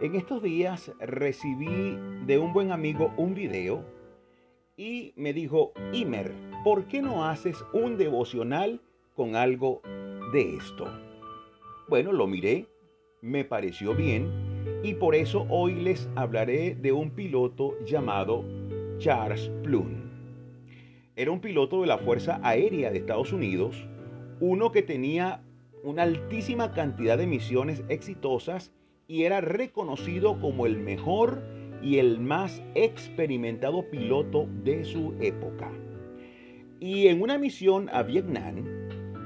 En 0.00 0.14
estos 0.14 0.40
días 0.40 0.92
recibí 1.00 1.98
de 2.24 2.38
un 2.38 2.52
buen 2.52 2.70
amigo 2.70 3.12
un 3.16 3.34
video 3.34 3.84
y 4.76 5.12
me 5.16 5.32
dijo, 5.32 5.72
Imer, 5.92 6.32
¿por 6.62 6.84
qué 6.84 7.02
no 7.02 7.24
haces 7.24 7.56
un 7.72 7.98
devocional 7.98 8.80
con 9.16 9.34
algo 9.34 9.82
de 10.32 10.54
esto? 10.54 10.86
Bueno, 11.88 12.12
lo 12.12 12.28
miré, 12.28 12.68
me 13.22 13.44
pareció 13.44 13.92
bien 13.92 14.30
y 14.84 14.94
por 14.94 15.16
eso 15.16 15.48
hoy 15.50 15.74
les 15.74 16.08
hablaré 16.14 16.76
de 16.76 16.92
un 16.92 17.10
piloto 17.10 17.74
llamado 17.84 18.44
Charles 18.98 19.50
Plum. 19.64 19.88
Era 21.16 21.32
un 21.32 21.40
piloto 21.40 21.80
de 21.80 21.88
la 21.88 21.98
Fuerza 21.98 22.38
Aérea 22.44 22.92
de 22.92 22.98
Estados 22.98 23.32
Unidos, 23.32 23.88
uno 24.38 24.70
que 24.70 24.82
tenía 24.82 25.42
una 25.82 26.04
altísima 26.04 26.70
cantidad 26.70 27.18
de 27.18 27.26
misiones 27.26 27.82
exitosas 27.88 28.72
y 29.08 29.22
era 29.22 29.40
reconocido 29.40 30.38
como 30.38 30.66
el 30.66 30.78
mejor 30.78 31.42
y 31.82 31.96
el 31.96 32.20
más 32.20 32.62
experimentado 32.74 33.88
piloto 33.90 34.46
de 34.62 34.84
su 34.84 35.14
época. 35.20 35.72
Y 36.78 37.08
en 37.08 37.22
una 37.22 37.38
misión 37.38 37.88
a 37.90 38.02
Vietnam, 38.02 38.66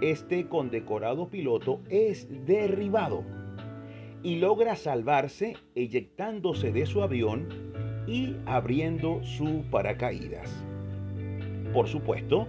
este 0.01 0.47
condecorado 0.47 1.29
piloto 1.29 1.81
es 1.91 2.29
derribado 2.47 3.25
y 4.23 4.37
logra 4.37 4.77
salvarse 4.77 5.57
eyectándose 5.75 6.71
de 6.71 6.87
su 6.87 7.03
avión 7.03 7.49
y 8.07 8.37
abriendo 8.47 9.23
su 9.25 9.65
paracaídas. 9.69 10.65
Por 11.73 11.89
supuesto, 11.89 12.47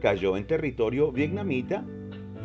cayó 0.00 0.36
en 0.38 0.46
territorio 0.46 1.12
vietnamita, 1.12 1.84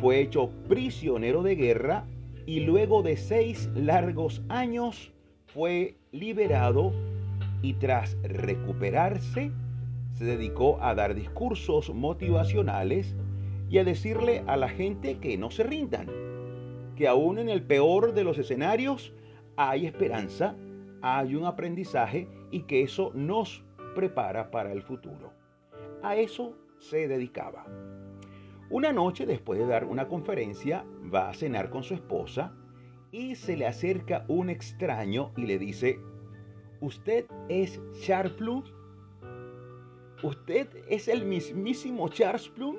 fue 0.00 0.20
hecho 0.20 0.50
prisionero 0.68 1.42
de 1.42 1.54
guerra 1.54 2.06
y 2.50 2.58
luego 2.58 3.04
de 3.04 3.16
seis 3.16 3.70
largos 3.76 4.42
años 4.48 5.12
fue 5.54 5.94
liberado 6.10 6.92
y 7.62 7.74
tras 7.74 8.20
recuperarse 8.24 9.52
se 10.14 10.24
dedicó 10.24 10.82
a 10.82 10.96
dar 10.96 11.14
discursos 11.14 11.94
motivacionales 11.94 13.14
y 13.68 13.78
a 13.78 13.84
decirle 13.84 14.42
a 14.48 14.56
la 14.56 14.68
gente 14.68 15.18
que 15.18 15.38
no 15.38 15.52
se 15.52 15.62
rindan, 15.62 16.08
que 16.96 17.06
aún 17.06 17.38
en 17.38 17.50
el 17.50 17.62
peor 17.62 18.14
de 18.14 18.24
los 18.24 18.36
escenarios 18.36 19.12
hay 19.56 19.86
esperanza, 19.86 20.56
hay 21.02 21.36
un 21.36 21.44
aprendizaje 21.44 22.26
y 22.50 22.62
que 22.62 22.82
eso 22.82 23.12
nos 23.14 23.62
prepara 23.94 24.50
para 24.50 24.72
el 24.72 24.82
futuro. 24.82 25.32
A 26.02 26.16
eso 26.16 26.56
se 26.80 27.06
dedicaba. 27.06 27.64
Una 28.70 28.92
noche, 28.92 29.26
después 29.26 29.58
de 29.58 29.66
dar 29.66 29.84
una 29.84 30.06
conferencia, 30.06 30.84
va 31.12 31.28
a 31.28 31.34
cenar 31.34 31.70
con 31.70 31.82
su 31.82 31.94
esposa 31.94 32.54
y 33.10 33.34
se 33.34 33.56
le 33.56 33.66
acerca 33.66 34.24
un 34.28 34.48
extraño 34.48 35.32
y 35.36 35.46
le 35.46 35.58
dice, 35.58 35.98
¿usted 36.80 37.26
es 37.48 37.80
Charles 38.00 38.34
Plum? 38.34 38.62
¿Usted 40.22 40.68
es 40.88 41.08
el 41.08 41.24
mismísimo 41.24 42.08
Charles 42.10 42.48
Plum? 42.48 42.76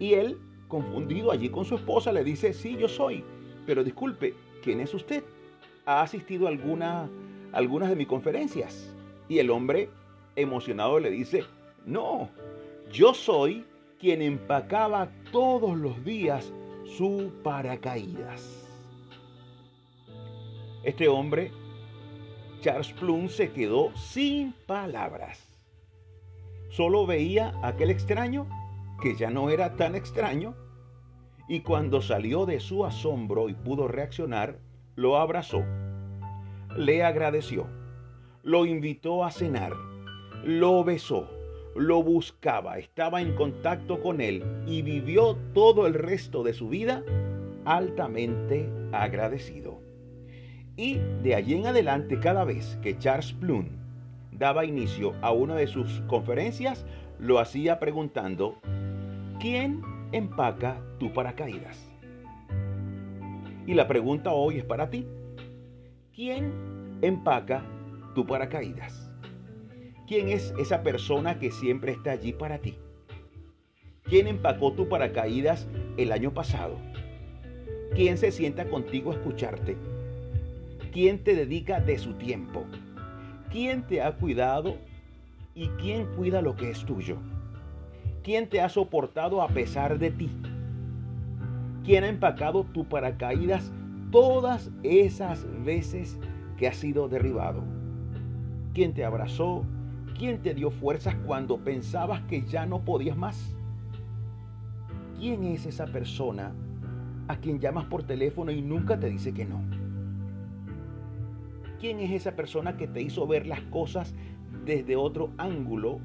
Y 0.00 0.14
él, 0.14 0.36
confundido 0.66 1.30
allí 1.30 1.48
con 1.48 1.64
su 1.64 1.76
esposa, 1.76 2.10
le 2.10 2.24
dice, 2.24 2.52
sí, 2.52 2.76
yo 2.76 2.88
soy, 2.88 3.22
pero 3.66 3.84
disculpe, 3.84 4.34
¿quién 4.64 4.80
es 4.80 4.92
usted? 4.92 5.22
¿Ha 5.86 6.02
asistido 6.02 6.46
a 6.46 6.50
alguna, 6.50 7.08
algunas 7.52 7.88
de 7.88 7.94
mis 7.94 8.08
conferencias? 8.08 8.92
Y 9.28 9.38
el 9.38 9.48
hombre, 9.48 9.90
emocionado, 10.34 10.98
le 10.98 11.10
dice, 11.10 11.44
no, 11.86 12.30
yo 12.90 13.14
soy 13.14 13.64
quien 14.00 14.22
empacaba 14.22 15.10
todos 15.30 15.76
los 15.76 16.02
días 16.04 16.52
su 16.96 17.30
paracaídas. 17.44 18.66
Este 20.82 21.06
hombre, 21.06 21.52
Charles 22.62 22.92
Plum, 22.94 23.28
se 23.28 23.52
quedó 23.52 23.94
sin 23.94 24.54
palabras. 24.66 25.46
Solo 26.70 27.06
veía 27.06 27.52
aquel 27.62 27.90
extraño, 27.90 28.48
que 29.02 29.16
ya 29.16 29.30
no 29.30 29.50
era 29.50 29.76
tan 29.76 29.94
extraño, 29.94 30.54
y 31.46 31.60
cuando 31.60 32.00
salió 32.00 32.46
de 32.46 32.60
su 32.60 32.86
asombro 32.86 33.50
y 33.50 33.54
pudo 33.54 33.86
reaccionar, 33.86 34.58
lo 34.94 35.18
abrazó, 35.18 35.62
le 36.76 37.02
agradeció, 37.02 37.66
lo 38.42 38.64
invitó 38.64 39.24
a 39.24 39.30
cenar, 39.30 39.74
lo 40.44 40.84
besó 40.84 41.39
lo 41.74 42.02
buscaba, 42.02 42.78
estaba 42.78 43.20
en 43.20 43.34
contacto 43.34 44.02
con 44.02 44.20
él 44.20 44.44
y 44.66 44.82
vivió 44.82 45.36
todo 45.54 45.86
el 45.86 45.94
resto 45.94 46.42
de 46.42 46.52
su 46.52 46.68
vida 46.68 47.02
altamente 47.64 48.68
agradecido. 48.92 49.80
Y 50.76 50.98
de 51.22 51.34
allí 51.34 51.54
en 51.54 51.66
adelante, 51.66 52.18
cada 52.18 52.44
vez 52.44 52.78
que 52.82 52.98
Charles 52.98 53.32
Plum 53.32 53.66
daba 54.32 54.64
inicio 54.64 55.14
a 55.20 55.32
una 55.32 55.54
de 55.54 55.66
sus 55.66 56.00
conferencias, 56.06 56.84
lo 57.18 57.38
hacía 57.38 57.78
preguntando, 57.78 58.56
¿quién 59.38 59.82
empaca 60.12 60.80
tu 60.98 61.12
paracaídas? 61.12 61.90
Y 63.66 63.74
la 63.74 63.86
pregunta 63.86 64.32
hoy 64.32 64.58
es 64.58 64.64
para 64.64 64.90
ti. 64.90 65.06
¿Quién 66.14 66.98
empaca 67.02 67.62
tu 68.14 68.26
paracaídas? 68.26 69.09
¿Quién 70.10 70.28
es 70.28 70.52
esa 70.58 70.82
persona 70.82 71.38
que 71.38 71.52
siempre 71.52 71.92
está 71.92 72.10
allí 72.10 72.32
para 72.32 72.58
ti? 72.58 72.74
¿Quién 74.02 74.26
empacó 74.26 74.72
tu 74.72 74.88
paracaídas 74.88 75.68
el 75.98 76.10
año 76.10 76.34
pasado? 76.34 76.78
¿Quién 77.94 78.18
se 78.18 78.32
sienta 78.32 78.68
contigo 78.68 79.12
a 79.12 79.14
escucharte? 79.14 79.76
¿Quién 80.92 81.22
te 81.22 81.36
dedica 81.36 81.78
de 81.78 81.96
su 81.96 82.14
tiempo? 82.14 82.64
¿Quién 83.52 83.86
te 83.86 84.02
ha 84.02 84.16
cuidado 84.16 84.78
y 85.54 85.68
quién 85.80 86.06
cuida 86.16 86.42
lo 86.42 86.56
que 86.56 86.70
es 86.70 86.84
tuyo? 86.84 87.18
¿Quién 88.24 88.48
te 88.48 88.60
ha 88.60 88.68
soportado 88.68 89.42
a 89.42 89.46
pesar 89.46 90.00
de 90.00 90.10
ti? 90.10 90.28
¿Quién 91.84 92.02
ha 92.02 92.08
empacado 92.08 92.64
tu 92.64 92.84
paracaídas 92.84 93.72
todas 94.10 94.72
esas 94.82 95.46
veces 95.64 96.18
que 96.58 96.66
has 96.66 96.78
sido 96.78 97.08
derribado? 97.08 97.62
¿Quién 98.74 98.92
te 98.92 99.04
abrazó? 99.04 99.64
¿Quién 100.20 100.42
te 100.42 100.52
dio 100.52 100.70
fuerzas 100.70 101.14
cuando 101.26 101.56
pensabas 101.56 102.20
que 102.28 102.42
ya 102.42 102.66
no 102.66 102.84
podías 102.84 103.16
más? 103.16 103.56
¿Quién 105.18 105.44
es 105.44 105.64
esa 105.64 105.86
persona 105.86 106.52
a 107.26 107.38
quien 107.38 107.58
llamas 107.58 107.86
por 107.86 108.02
teléfono 108.02 108.52
y 108.52 108.60
nunca 108.60 109.00
te 109.00 109.08
dice 109.08 109.32
que 109.32 109.46
no? 109.46 109.62
¿Quién 111.78 112.00
es 112.00 112.10
esa 112.10 112.36
persona 112.36 112.76
que 112.76 112.86
te 112.86 113.00
hizo 113.00 113.26
ver 113.26 113.46
las 113.46 113.62
cosas 113.62 114.14
desde 114.66 114.94
otro 114.94 115.30
ángulo 115.38 116.00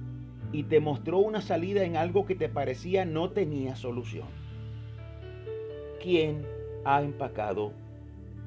y 0.54 0.64
te 0.64 0.80
mostró 0.80 1.18
una 1.18 1.42
salida 1.42 1.84
en 1.84 1.98
algo 1.98 2.26
que 2.26 2.36
te 2.36 2.48
parecía 2.48 3.04
no 3.04 3.32
tenía 3.32 3.76
solución? 3.76 4.30
¿Quién 6.02 6.46
ha 6.86 7.02
empacado 7.02 7.74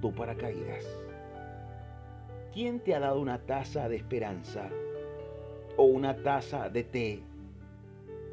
tu 0.01 0.15
paracaídas? 0.15 0.87
¿Quién 2.55 2.81
te 2.81 2.95
ha 2.95 3.01
dado 3.01 3.21
una 3.21 3.41
taza 3.41 3.91
de 3.91 3.97
esperanza 3.97 4.71
o 5.79 5.85
una 5.85 6.23
taza 6.25 6.69
de 6.69 6.83
té, 6.83 7.23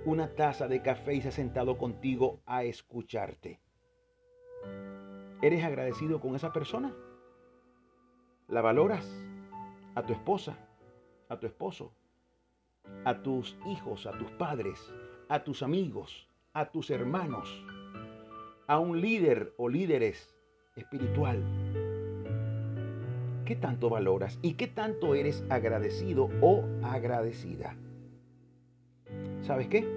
una 0.03 0.27
taza 0.35 0.67
de 0.67 0.81
café 0.81 1.13
y 1.13 1.21
se 1.21 1.27
ha 1.27 1.31
sentado 1.31 1.77
contigo 1.77 2.39
a 2.47 2.63
escucharte. 2.63 3.59
¿Eres 5.43 5.63
agradecido 5.63 6.19
con 6.19 6.35
esa 6.35 6.51
persona? 6.51 6.91
¿La 8.47 8.61
valoras? 8.61 9.07
A 9.93 10.03
tu 10.03 10.13
esposa, 10.13 10.57
a 11.29 11.39
tu 11.39 11.45
esposo, 11.45 11.93
a 13.03 13.21
tus 13.21 13.55
hijos, 13.67 14.07
a 14.07 14.17
tus 14.17 14.31
padres, 14.31 14.91
a 15.29 15.43
tus 15.43 15.61
amigos, 15.61 16.27
a 16.53 16.71
tus 16.71 16.89
hermanos, 16.89 17.63
a 18.65 18.79
un 18.79 18.99
líder 18.99 19.53
o 19.57 19.69
líderes 19.69 20.35
espiritual 20.75 21.43
¿Qué 23.45 23.55
tanto 23.55 23.91
valoras 23.91 24.39
y 24.41 24.53
qué 24.55 24.65
tanto 24.65 25.13
eres 25.13 25.43
agradecido 25.49 26.31
o 26.41 26.63
agradecida? 26.83 27.75
¿Sabes 29.43 29.67
qué? 29.67 29.87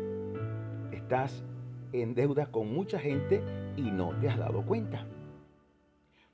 Estás 0.92 1.42
en 1.94 2.14
deuda 2.14 2.46
con 2.46 2.70
mucha 2.70 2.98
gente 2.98 3.42
y 3.74 3.90
no 3.90 4.10
te 4.20 4.28
has 4.28 4.36
dado 4.36 4.66
cuenta. 4.66 5.06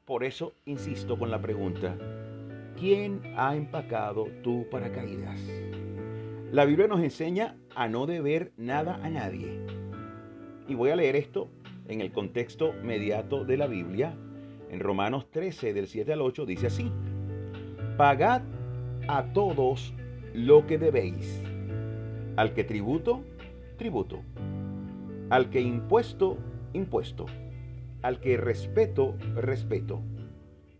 Por 0.05 0.25
eso 0.25 0.55
insisto 0.65 1.17
con 1.17 1.31
la 1.31 1.41
pregunta, 1.41 1.97
¿quién 2.77 3.21
ha 3.37 3.55
empacado 3.55 4.27
tu 4.43 4.69
paracaídas? 4.69 5.41
La 6.51 6.65
Biblia 6.65 6.89
nos 6.89 7.01
enseña 7.01 7.57
a 7.77 7.87
no 7.87 8.07
deber 8.07 8.53
nada 8.57 8.99
a 9.05 9.09
nadie. 9.09 9.65
Y 10.67 10.75
voy 10.75 10.91
a 10.91 10.97
leer 10.97 11.15
esto 11.15 11.49
en 11.87 12.01
el 12.01 12.11
contexto 12.11 12.73
mediato 12.83 13.45
de 13.45 13.57
la 13.57 13.69
Biblia 13.69 14.17
en 14.75 14.81
Romanos 14.81 15.31
13, 15.31 15.73
del 15.73 15.87
7 15.87 16.13
al 16.13 16.21
8, 16.21 16.47
dice 16.47 16.67
así, 16.67 16.91
Pagad 17.97 18.43
a 19.07 19.33
todos 19.33 19.95
lo 20.35 20.67
que 20.67 20.79
debéis. 20.79 21.41
Al 22.37 22.55
que 22.55 22.65
tributo, 22.65 23.23
tributo. 23.79 24.23
Al 25.31 25.49
que 25.51 25.61
impuesto, 25.61 26.39
impuesto. 26.73 27.27
Al 28.03 28.19
que 28.19 28.37
respeto, 28.37 29.15
respeto. 29.37 30.03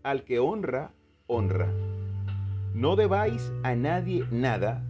al 0.03 0.23
que 0.23 0.39
honra, 0.39 0.91
honra. 1.25 1.71
No 2.73 2.95
debáis 2.95 3.51
a 3.63 3.75
nadie 3.75 4.25
nada, 4.29 4.83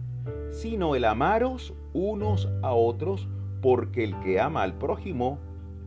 sino 0.50 0.96
el 0.96 1.04
amaros 1.04 1.72
unos 1.94 2.50
a 2.62 2.72
otros, 2.72 3.28
porque 3.62 4.04
el 4.04 4.18
que 4.20 4.40
ama 4.40 4.62
al 4.62 4.76
prójimo 4.76 5.38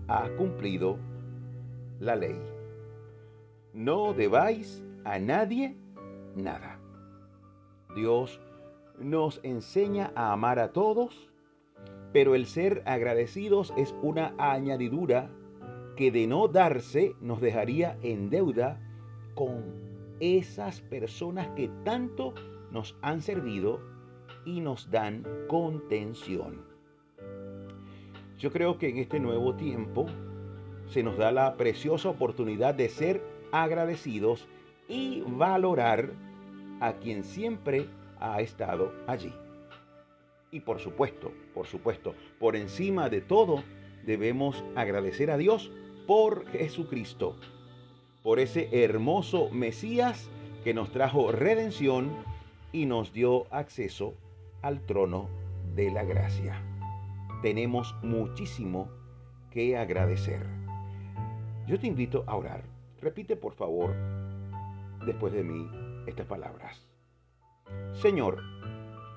ha 0.07 0.27
cumplido 0.37 0.97
la 1.99 2.15
ley. 2.15 2.39
No 3.73 4.13
debáis 4.13 4.83
a 5.03 5.19
nadie 5.19 5.75
nada. 6.35 6.79
Dios 7.95 8.39
nos 8.99 9.39
enseña 9.43 10.11
a 10.15 10.33
amar 10.33 10.59
a 10.59 10.71
todos, 10.71 11.29
pero 12.11 12.35
el 12.35 12.45
ser 12.45 12.81
agradecidos 12.85 13.73
es 13.77 13.95
una 14.01 14.33
añadidura 14.37 15.29
que 15.95 16.11
de 16.11 16.27
no 16.27 16.47
darse 16.47 17.13
nos 17.21 17.41
dejaría 17.41 17.97
en 18.01 18.29
deuda 18.29 18.79
con 19.35 19.63
esas 20.19 20.81
personas 20.81 21.49
que 21.55 21.69
tanto 21.83 22.33
nos 22.71 22.97
han 23.01 23.21
servido 23.21 23.79
y 24.45 24.61
nos 24.61 24.89
dan 24.89 25.25
contención. 25.47 26.63
Yo 28.37 28.51
creo 28.51 28.77
que 28.77 28.89
en 28.89 28.97
este 28.97 29.19
nuevo 29.19 29.55
tiempo 29.55 30.05
se 30.87 31.03
nos 31.03 31.17
da 31.17 31.31
la 31.31 31.55
preciosa 31.55 32.09
oportunidad 32.09 32.73
de 32.73 32.89
ser 32.89 33.21
agradecidos 33.51 34.47
y 34.87 35.21
valorar 35.21 36.11
a 36.79 36.93
quien 36.93 37.23
siempre 37.23 37.87
ha 38.19 38.41
estado 38.41 38.91
allí. 39.07 39.33
Y 40.51 40.61
por 40.61 40.79
supuesto, 40.79 41.31
por 41.53 41.67
supuesto, 41.67 42.15
por 42.39 42.55
encima 42.55 43.09
de 43.09 43.21
todo, 43.21 43.63
debemos 44.05 44.63
agradecer 44.75 45.29
a 45.29 45.37
Dios 45.37 45.71
por 46.07 46.47
Jesucristo, 46.47 47.35
por 48.23 48.39
ese 48.39 48.83
hermoso 48.83 49.49
Mesías 49.51 50.29
que 50.63 50.73
nos 50.73 50.91
trajo 50.91 51.31
redención 51.31 52.09
y 52.71 52.85
nos 52.85 53.13
dio 53.13 53.45
acceso 53.53 54.15
al 54.61 54.81
trono 54.85 55.29
de 55.75 55.91
la 55.91 56.03
gracia. 56.03 56.61
Tenemos 57.41 57.95
muchísimo 58.01 58.89
que 59.51 59.77
agradecer. 59.77 60.45
Yo 61.67 61.79
te 61.79 61.87
invito 61.87 62.23
a 62.27 62.35
orar. 62.35 62.78
Repite 63.01 63.37
por 63.37 63.53
favor 63.53 63.95
después 65.05 65.31
de 65.31 65.43
mí 65.43 65.69
estas 66.05 66.25
palabras. 66.25 66.85
Señor, 67.93 68.41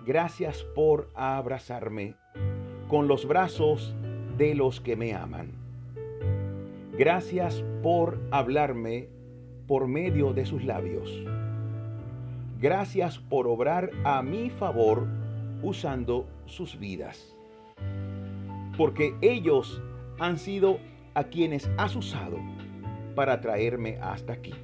gracias 0.06 0.62
por 0.74 1.10
abrazarme 1.14 2.14
con 2.88 3.08
los 3.08 3.26
brazos 3.26 3.94
de 4.38 4.54
los 4.54 4.80
que 4.80 4.94
me 4.94 5.14
aman. 5.14 5.50
Gracias 6.96 7.64
por 7.82 8.20
hablarme 8.30 9.08
por 9.66 9.88
medio 9.88 10.32
de 10.32 10.46
sus 10.46 10.64
labios. 10.64 11.10
Gracias 12.60 13.18
por 13.18 13.48
obrar 13.48 13.90
a 14.04 14.22
mi 14.22 14.50
favor 14.50 15.08
usando 15.62 16.28
sus 16.46 16.78
vidas. 16.78 17.34
Porque 18.76 19.14
ellos 19.20 19.82
han 20.20 20.38
sido 20.38 20.78
a 21.14 21.24
quienes 21.24 21.68
has 21.78 21.96
usado 21.96 22.38
para 23.14 23.40
traerme 23.40 23.98
hasta 24.00 24.32
aquí. 24.32 24.54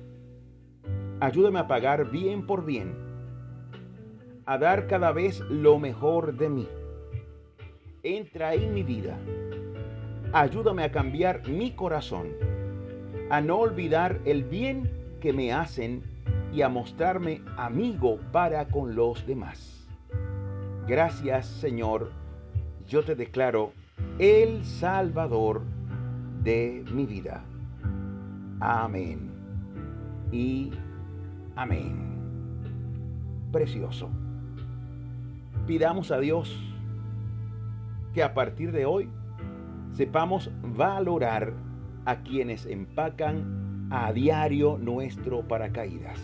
Ayúdame 1.21 1.59
a 1.59 1.67
pagar 1.67 2.11
bien 2.11 2.47
por 2.47 2.65
bien, 2.65 2.95
a 4.47 4.57
dar 4.57 4.87
cada 4.87 5.13
vez 5.13 5.41
lo 5.41 5.79
mejor 5.79 6.37
de 6.37 6.49
mí. 6.49 6.69
Entra 8.03 8.55
en 8.55 8.73
mi 8.73 8.83
vida. 8.83 9.19
Ayúdame 10.33 10.85
a 10.85 10.93
cambiar 10.93 11.49
mi 11.49 11.73
corazón, 11.73 12.29
a 13.31 13.41
no 13.41 13.59
olvidar 13.59 14.21
el 14.25 14.45
bien 14.45 14.91
que 15.21 15.33
me 15.33 15.53
hacen 15.53 16.03
y 16.53 16.63
a 16.63 16.69
mostrarme 16.69 17.43
amigo 17.57 18.19
para 18.33 18.69
con 18.69 18.95
los 18.95 19.27
demás. 19.27 19.87
Gracias 20.87 21.47
Señor, 21.47 22.11
yo 22.87 23.03
te 23.03 23.15
declaro 23.15 23.73
el 24.19 24.65
Salvador 24.65 25.63
de 26.43 26.85
mi 26.93 27.05
vida. 27.05 27.45
Amén. 28.61 29.31
Y 30.33 30.73
Amén. 31.59 31.97
Precioso. 33.51 34.09
Pidamos 35.67 36.13
a 36.13 36.21
Dios 36.21 36.57
que 38.15 38.23
a 38.23 38.33
partir 38.33 38.71
de 38.71 38.87
hoy 38.87 39.11
sepamos 39.91 40.53
valorar 40.63 41.53
a 42.05 42.23
quienes 42.23 42.65
empacan 42.67 43.89
a 43.91 44.13
diario 44.13 44.79
nuestro 44.79 45.49
paracaídas. 45.49 46.21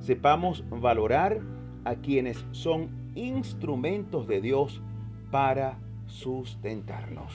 Sepamos 0.00 0.64
valorar 0.70 1.40
a 1.84 1.94
quienes 1.94 2.44
son 2.50 2.90
instrumentos 3.14 4.26
de 4.26 4.40
Dios 4.40 4.82
para 5.30 5.78
sustentarnos. 6.06 7.32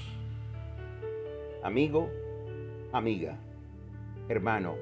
Amigo, 1.63 2.09
amiga, 2.91 3.37
hermano, 4.29 4.77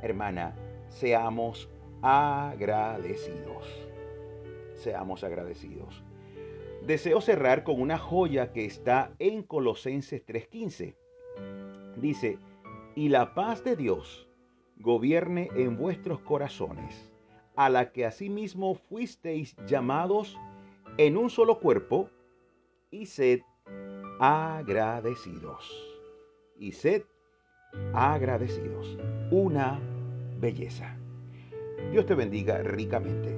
hermana, 0.00 0.54
seamos 0.88 1.68
agradecidos. 2.02 3.66
Seamos 4.74 5.24
agradecidos. 5.24 6.02
Deseo 6.86 7.20
cerrar 7.20 7.64
con 7.64 7.80
una 7.80 7.98
joya 7.98 8.52
que 8.52 8.64
está 8.64 9.12
en 9.18 9.42
Colosenses 9.42 10.24
3:15. 10.24 10.94
Dice, 11.96 12.38
y 12.94 13.08
la 13.08 13.34
paz 13.34 13.64
de 13.64 13.74
Dios 13.74 14.28
gobierne 14.76 15.48
en 15.56 15.76
vuestros 15.76 16.20
corazones, 16.20 17.10
a 17.56 17.68
la 17.70 17.90
que 17.90 18.06
asimismo 18.06 18.74
fuisteis 18.74 19.56
llamados 19.66 20.38
en 20.96 21.16
un 21.16 21.28
solo 21.30 21.58
cuerpo, 21.58 22.08
y 22.90 23.06
sed 23.06 23.40
agradecidos. 24.20 25.64
Y 26.56 26.72
sed 26.72 27.02
agradecidos. 27.92 28.98
Una 29.30 29.78
belleza. 30.40 30.96
Dios 31.92 32.06
te 32.06 32.14
bendiga 32.14 32.58
ricamente. 32.58 33.36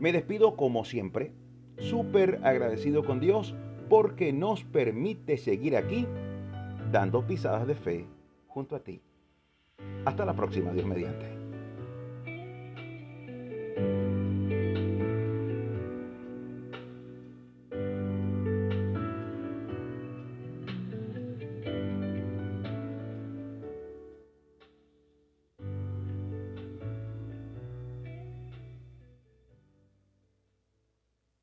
Me 0.00 0.12
despido 0.12 0.56
como 0.56 0.84
siempre, 0.84 1.32
súper 1.78 2.40
agradecido 2.42 3.04
con 3.04 3.20
Dios 3.20 3.54
porque 3.88 4.32
nos 4.32 4.64
permite 4.64 5.36
seguir 5.36 5.76
aquí 5.76 6.06
dando 6.90 7.26
pisadas 7.26 7.66
de 7.66 7.74
fe 7.74 8.06
junto 8.48 8.76
a 8.76 8.80
ti. 8.80 9.00
Hasta 10.04 10.24
la 10.24 10.34
próxima, 10.34 10.72
Dios 10.72 10.86
mediante. 10.86 11.41